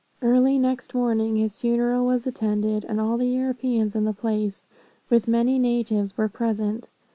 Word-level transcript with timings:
"Early 0.23 0.57
next 0.57 0.95
morning, 0.95 1.35
his 1.35 1.57
funeral 1.59 2.07
was 2.07 2.25
attended, 2.25 2.85
and 2.85 2.99
all 2.99 3.17
the 3.17 3.27
Europeans 3.27 3.93
in 3.95 4.03
the 4.03 4.13
place, 4.13 4.65
with 5.11 5.27
many 5.27 5.59
natives, 5.59 6.17
were 6.17 6.27
present. 6.27 6.89